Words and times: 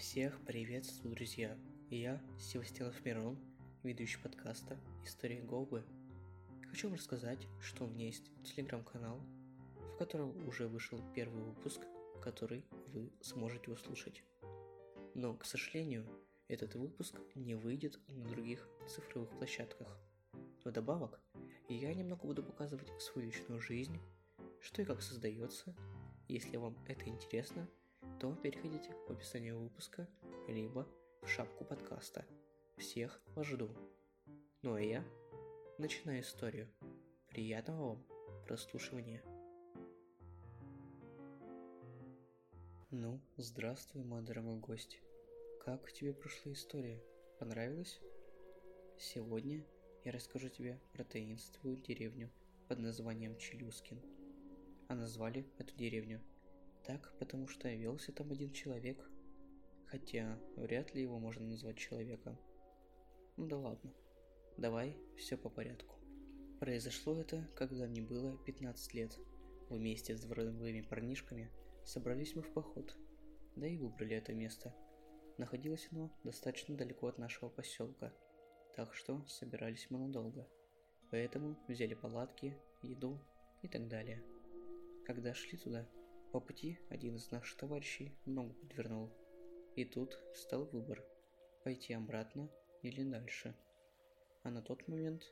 Всех 0.00 0.40
приветствую, 0.46 1.14
друзья! 1.14 1.58
Я 1.90 2.22
Севастьянов 2.38 3.04
Мирон, 3.04 3.38
ведущий 3.82 4.18
подкаста 4.18 4.78
«История 5.04 5.42
Голубы». 5.42 5.84
Хочу 6.70 6.88
вам 6.88 6.96
рассказать, 6.96 7.46
что 7.60 7.84
у 7.84 7.86
меня 7.86 8.06
есть 8.06 8.32
телеграм-канал, 8.42 9.20
в 9.76 9.98
котором 9.98 10.48
уже 10.48 10.68
вышел 10.68 10.98
первый 11.14 11.42
выпуск, 11.42 11.82
который 12.22 12.64
вы 12.86 13.12
сможете 13.20 13.72
услышать. 13.72 14.24
Но, 15.14 15.34
к 15.34 15.44
сожалению, 15.44 16.06
этот 16.48 16.76
выпуск 16.76 17.20
не 17.34 17.54
выйдет 17.54 18.00
на 18.08 18.24
других 18.24 18.66
цифровых 18.88 19.28
площадках. 19.36 20.00
Вдобавок, 20.64 21.20
я 21.68 21.92
немного 21.92 22.26
буду 22.26 22.42
показывать 22.42 22.90
свою 23.02 23.26
личную 23.26 23.60
жизнь, 23.60 24.00
что 24.62 24.80
и 24.80 24.86
как 24.86 25.02
создается. 25.02 25.76
Если 26.26 26.56
вам 26.56 26.74
это 26.88 27.06
интересно– 27.06 27.68
то 28.20 28.34
переходите 28.34 28.94
в 29.08 29.12
описание 29.12 29.54
выпуска, 29.54 30.06
либо 30.46 30.86
в 31.22 31.26
шапку 31.26 31.64
подкаста. 31.64 32.26
Всех 32.76 33.18
вас 33.34 33.46
жду. 33.46 33.70
Ну 34.60 34.74
а 34.74 34.80
я 34.80 35.02
начинаю 35.78 36.20
историю. 36.20 36.68
Приятного 37.28 37.94
вам 37.94 38.06
прослушивания. 38.46 39.22
Ну, 42.90 43.22
здравствуй, 43.38 44.04
мой 44.04 44.20
дорогой 44.20 44.58
гость. 44.58 45.00
Как 45.64 45.90
тебе 45.90 46.12
прошла 46.12 46.52
история? 46.52 47.02
Понравилась? 47.38 48.00
Сегодня 48.98 49.64
я 50.04 50.12
расскажу 50.12 50.50
тебе 50.50 50.78
про 50.92 51.04
таинственную 51.04 51.78
деревню 51.78 52.30
под 52.68 52.80
названием 52.80 53.38
Челюскин. 53.38 53.98
А 54.88 54.94
назвали 54.94 55.46
эту 55.56 55.74
деревню 55.74 56.20
так, 56.90 57.12
потому 57.20 57.46
что 57.46 57.68
велся 57.68 58.10
там 58.10 58.32
один 58.32 58.52
человек. 58.52 59.08
Хотя, 59.86 60.40
вряд 60.56 60.92
ли 60.92 61.02
его 61.02 61.20
можно 61.20 61.46
назвать 61.46 61.78
человеком. 61.78 62.36
Ну 63.36 63.46
да 63.46 63.58
ладно. 63.58 63.92
Давай 64.56 64.96
все 65.16 65.36
по 65.36 65.48
порядку. 65.48 65.94
Произошло 66.58 67.20
это, 67.20 67.48
когда 67.54 67.86
мне 67.86 68.02
было 68.02 68.36
15 68.44 68.94
лет. 68.94 69.16
Вместе 69.68 70.16
с 70.16 70.20
дворовыми 70.20 70.80
парнишками 70.80 71.48
собрались 71.84 72.34
мы 72.34 72.42
в 72.42 72.52
поход. 72.52 72.96
Да 73.54 73.68
и 73.68 73.76
выбрали 73.76 74.16
это 74.16 74.32
место. 74.32 74.74
Находилось 75.38 75.86
оно 75.92 76.10
достаточно 76.24 76.76
далеко 76.76 77.06
от 77.06 77.18
нашего 77.18 77.50
поселка, 77.50 78.12
так 78.74 78.94
что 78.94 79.24
собирались 79.28 79.86
мы 79.90 79.98
надолго. 79.98 80.48
Поэтому 81.10 81.56
взяли 81.68 81.94
палатки, 81.94 82.58
еду 82.82 83.20
и 83.62 83.68
так 83.68 83.86
далее. 83.86 84.24
Когда 85.06 85.34
шли 85.34 85.56
туда, 85.56 85.88
по 86.32 86.40
пути 86.40 86.78
один 86.88 87.16
из 87.16 87.30
наших 87.30 87.56
товарищей 87.58 88.14
ногу 88.24 88.54
подвернул. 88.54 89.10
И 89.74 89.84
тут 89.84 90.18
стал 90.34 90.64
выбор– 90.66 91.04
пойти 91.64 91.92
обратно 91.92 92.48
или 92.82 93.02
дальше. 93.02 93.54
А 94.42 94.50
на 94.50 94.62
тот 94.62 94.86
момент 94.88 95.22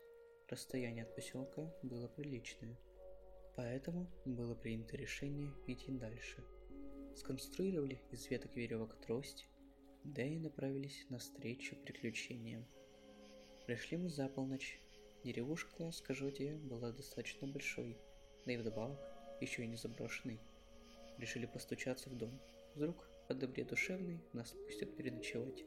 расстояние 0.48 1.04
от 1.04 1.14
поселка 1.14 1.72
было 1.82 2.08
приличное. 2.08 2.78
Поэтому 3.56 4.10
было 4.24 4.54
принято 4.54 4.96
решение 4.96 5.52
идти 5.66 5.90
дальше. 5.90 6.44
Сконструировали 7.16 8.00
из 8.12 8.28
веток 8.28 8.54
веревок 8.54 8.94
трость, 9.00 9.46
да 10.04 10.22
и 10.22 10.38
направились 10.38 11.06
навстречу 11.08 11.76
приключениям. 11.76 12.64
Пришли 13.66 13.96
мы 13.96 14.08
за 14.08 14.28
полночь. 14.28 14.80
Деревушка, 15.24 15.90
скажу 15.90 16.30
тебе, 16.30 16.54
была 16.54 16.92
достаточно 16.92 17.48
большой, 17.48 17.98
да 18.46 18.52
и 18.52 18.56
вдобавок 18.56 19.00
еще 19.40 19.64
и 19.64 19.66
не 19.66 19.76
заброшенной 19.76 20.40
решили 21.18 21.46
постучаться 21.46 22.08
в 22.08 22.16
дом. 22.16 22.40
Вдруг, 22.74 23.08
по 23.28 23.34
добре 23.34 23.64
душевной, 23.64 24.20
нас 24.32 24.52
пустят 24.52 24.96
переночевать. 24.96 25.64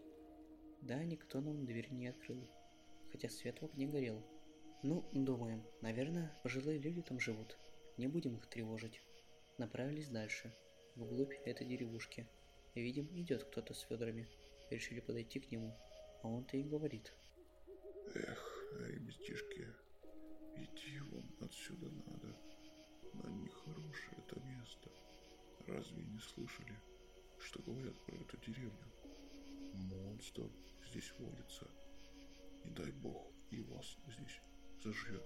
Да, 0.81 1.03
никто 1.03 1.41
нам 1.41 1.65
дверь 1.65 1.91
не 1.91 2.07
открыл, 2.07 2.49
хотя 3.11 3.29
свет 3.29 3.61
в 3.61 3.65
окне 3.65 3.87
горел. 3.87 4.25
Ну, 4.81 5.07
думаем, 5.11 5.63
наверное, 5.81 6.35
пожилые 6.41 6.79
люди 6.79 7.03
там 7.03 7.19
живут. 7.19 7.57
Не 7.97 8.07
будем 8.07 8.37
их 8.37 8.47
тревожить. 8.47 9.01
Направились 9.59 10.09
дальше, 10.09 10.55
вглубь 10.95 11.33
этой 11.45 11.67
деревушки. 11.67 12.27
Видим, 12.73 13.07
идет 13.13 13.43
кто-то 13.43 13.75
с 13.75 13.87
ведрами. 13.89 14.27
Решили 14.71 15.01
подойти 15.01 15.39
к 15.39 15.51
нему, 15.51 15.77
а 16.23 16.29
он-то 16.29 16.57
и 16.57 16.63
говорит. 16.63 17.13
Эх, 18.15 18.73
ребятишки, 18.87 19.67
идти 20.55 20.99
вам 21.11 21.29
отсюда 21.41 21.89
Разве 25.71 26.03
не 26.03 26.19
слышали, 26.19 26.77
что 27.39 27.61
говорят 27.61 27.97
про 28.05 28.17
эту 28.17 28.35
деревню? 28.39 28.91
Монстр 29.73 30.49
здесь 30.89 31.13
водится. 31.17 31.65
Не 32.65 32.71
дай 32.71 32.91
бог 32.91 33.31
и 33.51 33.61
вас 33.61 33.97
здесь 34.07 34.41
заживет. 34.83 35.25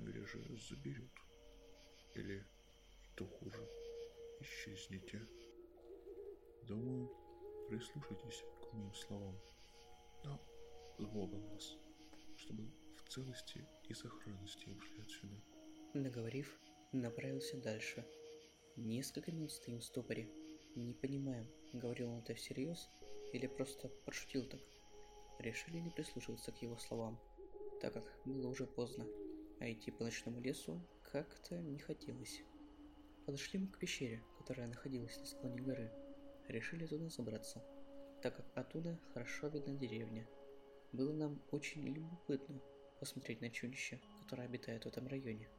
Или 0.00 0.24
же 0.24 0.42
заберет. 0.68 1.12
Или, 2.16 2.44
то 3.14 3.24
хуже, 3.26 3.64
исчезните. 4.40 5.24
Думаю, 6.64 7.08
прислушайтесь 7.68 8.42
к 8.62 8.72
моим 8.72 8.92
словам. 8.94 9.38
Да, 10.24 10.40
с 10.98 11.04
Богом 11.04 11.46
вас, 11.46 11.76
чтобы 12.34 12.72
в 12.96 13.08
целости 13.08 13.64
и 13.88 13.94
сохранности 13.94 14.68
ушли 14.68 15.00
отсюда. 15.00 15.40
Договорив, 15.94 16.58
направился 16.92 17.56
дальше– 17.56 18.04
Несколько 18.80 19.30
минут 19.30 19.52
стоим 19.52 19.80
в 19.80 19.84
ступоре. 19.84 20.26
Не 20.74 20.94
понимаем, 20.94 21.46
говорил 21.74 22.12
он 22.12 22.20
это 22.20 22.32
всерьез 22.32 22.88
или 23.34 23.46
просто 23.46 23.90
пошутил 24.06 24.46
так. 24.46 24.62
Решили 25.38 25.80
не 25.80 25.90
прислушиваться 25.90 26.50
к 26.50 26.62
его 26.62 26.78
словам, 26.78 27.20
так 27.82 27.92
как 27.92 28.04
было 28.24 28.48
уже 28.48 28.66
поздно, 28.66 29.06
а 29.60 29.70
идти 29.70 29.90
по 29.90 30.04
ночному 30.04 30.40
лесу 30.40 30.80
как-то 31.12 31.60
не 31.60 31.78
хотелось. 31.78 32.40
Подошли 33.26 33.58
мы 33.58 33.66
к 33.66 33.78
пещере, 33.78 34.24
которая 34.38 34.66
находилась 34.66 35.18
на 35.18 35.26
склоне 35.26 35.60
горы. 35.60 35.92
Решили 36.48 36.86
туда 36.86 37.10
забраться, 37.10 37.62
так 38.22 38.34
как 38.34 38.46
оттуда 38.54 38.98
хорошо 39.12 39.48
видна 39.48 39.74
деревня. 39.74 40.26
Было 40.92 41.12
нам 41.12 41.42
очень 41.50 41.82
любопытно 41.82 42.58
посмотреть 42.98 43.42
на 43.42 43.50
чудище, 43.50 44.00
которое 44.22 44.44
обитает 44.44 44.84
в 44.84 44.88
этом 44.88 45.06
районе. 45.06 45.50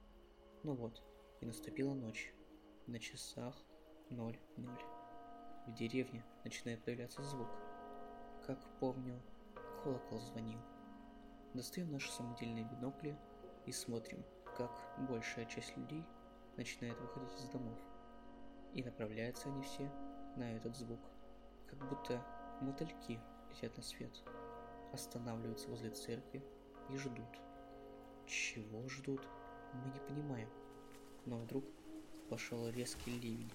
Ну 0.64 0.74
вот, 0.74 1.04
и 1.40 1.46
наступила 1.46 1.94
ночь. 1.94 2.34
На 2.92 3.00
часах 3.00 3.56
0-0. 4.10 4.38
В 5.66 5.74
деревне 5.74 6.26
начинает 6.44 6.84
появляться 6.84 7.24
звук. 7.24 7.48
Как 8.46 8.60
помню, 8.82 9.18
колокол 9.82 10.20
звонил. 10.20 10.60
Достаем 11.54 11.90
наши 11.90 12.12
самодельные 12.12 12.66
бинокли 12.66 13.18
и 13.66 13.72
смотрим, 13.72 14.26
как 14.58 14.70
большая 15.08 15.46
часть 15.46 15.78
людей 15.78 16.04
начинает 16.58 17.00
выходить 17.00 17.40
из 17.40 17.48
домов. 17.48 17.80
И 18.74 18.84
направляются 18.84 19.48
они 19.48 19.62
все 19.62 19.90
на 20.36 20.58
этот 20.58 20.76
звук, 20.76 21.00
как 21.68 21.80
будто 21.88 22.22
мотыльки 22.60 23.22
летят 23.52 23.78
на 23.78 23.84
свет. 23.84 24.22
Останавливаются 24.92 25.70
возле 25.70 25.92
церкви 25.92 26.44
и 26.90 26.98
ждут. 26.98 27.40
Чего 28.26 28.86
ждут, 28.90 29.26
мы 29.76 29.90
не 29.94 30.00
понимаем. 30.02 30.50
Но 31.26 31.38
вдруг 31.38 31.64
пошел 32.32 32.70
резкий 32.70 33.12
ливень. 33.12 33.52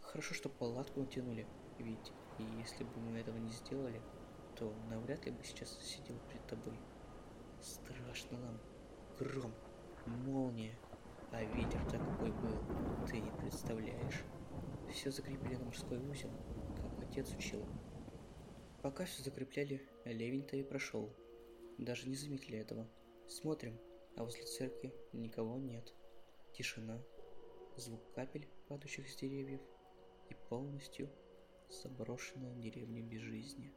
Хорошо, 0.00 0.32
что 0.32 0.48
палатку 0.48 1.00
натянули, 1.00 1.44
ведь 1.80 2.12
и 2.38 2.44
если 2.60 2.84
бы 2.84 3.00
мы 3.00 3.18
этого 3.18 3.36
не 3.36 3.50
сделали, 3.50 4.00
то 4.54 4.72
навряд 4.88 5.26
ли 5.26 5.32
бы 5.32 5.42
сейчас 5.42 5.76
сидел 5.82 6.16
перед 6.28 6.46
тобой. 6.46 6.78
Страшно 7.60 8.38
нам. 8.38 8.60
Гром, 9.18 9.52
молния, 10.06 10.78
а 11.32 11.42
ветер 11.42 11.84
такой 11.90 12.30
был, 12.30 12.56
ты 13.08 13.18
не 13.18 13.30
представляешь. 13.40 14.22
Все 14.92 15.10
закрепили 15.10 15.56
на 15.56 15.64
морской 15.64 15.98
узел, 15.98 16.30
как 16.76 17.08
отец 17.08 17.34
учил. 17.34 17.66
Пока 18.82 19.04
все 19.04 19.24
закрепляли, 19.24 19.84
ливень-то 20.04 20.56
и 20.56 20.62
прошел. 20.62 21.12
Даже 21.76 22.08
не 22.08 22.14
заметили 22.14 22.56
этого. 22.56 22.86
Смотрим, 23.26 23.76
а 24.16 24.22
возле 24.22 24.44
церкви 24.44 24.94
никого 25.12 25.58
нет. 25.58 25.92
Тишина, 26.52 27.02
звук 27.76 28.12
капель, 28.14 28.48
падающих 28.68 29.08
с 29.08 29.16
деревьев, 29.16 29.60
и 30.30 30.34
полностью 30.48 31.10
заброшенная 31.70 32.54
деревня 32.54 33.02
без 33.02 33.20
жизни. 33.20 33.72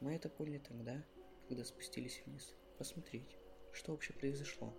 Мы 0.00 0.14
это 0.14 0.28
поняли 0.28 0.58
тогда, 0.58 1.04
когда 1.48 1.64
спустились 1.64 2.22
вниз, 2.24 2.54
посмотреть, 2.78 3.36
что 3.72 3.92
вообще 3.92 4.12
произошло. 4.12 4.74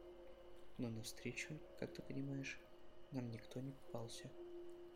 Но 0.78 0.90
навстречу, 0.90 1.60
как 1.80 1.94
ты 1.94 2.02
понимаешь, 2.02 2.60
нам 3.12 3.32
никто 3.32 3.62
не 3.62 3.72
попался. 3.72 4.32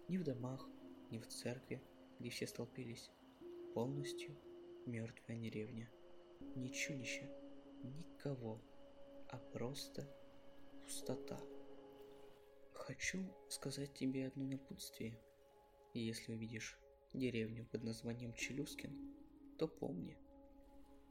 Ни 0.07 0.17
в 0.17 0.23
домах, 0.23 0.67
ни 1.09 1.19
в 1.19 1.27
церкви, 1.27 1.81
где 2.19 2.29
все 2.29 2.47
столпились. 2.47 3.11
Полностью 3.73 4.35
мертвая 4.85 5.37
деревня. 5.37 5.89
Ни 6.55 6.69
чудища, 6.69 7.29
никого, 7.83 8.61
а 9.29 9.37
просто 9.37 10.07
пустота. 10.83 11.39
Хочу 12.89 13.23
сказать 13.49 13.93
тебе 13.93 14.25
одно 14.25 14.45
напутствие. 14.45 15.15
Если 15.93 16.33
увидишь 16.33 16.75
деревню 17.13 17.67
под 17.67 17.83
названием 17.83 18.33
Челюскин, 18.33 19.13
то 19.59 19.67
помни, 19.67 20.17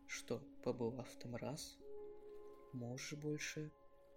что, 0.08 0.42
побывав 0.64 1.08
там 1.20 1.36
раз, 1.36 1.78
можешь 2.72 3.12
больше 3.12 3.70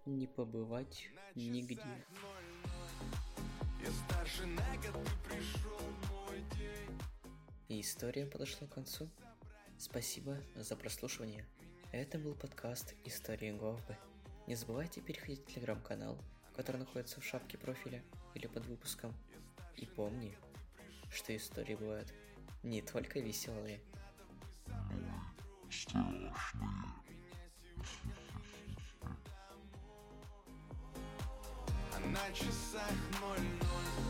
не 0.06 0.26
побывать 0.26 1.08
нигде. 1.36 2.04
И 7.68 7.80
история 7.80 8.26
подошла 8.26 8.66
к 8.66 8.74
концу. 8.74 9.08
Спасибо 9.78 10.36
за 10.56 10.74
прослушивание. 10.74 11.46
Это 11.92 12.18
был 12.18 12.34
подкаст 12.34 12.96
«Истории 13.04 13.52
Говбы». 13.52 13.96
Не 14.48 14.56
забывайте 14.56 15.00
переходить 15.00 15.42
в 15.42 15.54
телеграм-канал, 15.54 16.18
который 16.56 16.78
находится 16.78 17.20
в 17.20 17.24
шапке 17.24 17.58
профиля 17.58 18.02
или 18.34 18.46
под 18.46 18.66
выпуском. 18.66 19.14
И 19.76 19.86
помни, 19.86 20.36
что 21.10 21.34
истории 21.34 21.74
бывают 21.74 22.12
не 22.62 22.82
только 22.82 23.20
веселые. 23.20 23.80
А 31.94 32.00
на 32.00 32.32
часах 32.34 32.90
ноль-ноль 33.20 34.01